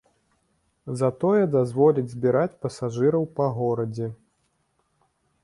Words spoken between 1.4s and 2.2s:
дазволіць